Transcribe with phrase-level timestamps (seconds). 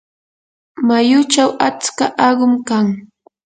[0.87, 2.87] mayuchaw atska aqum kan.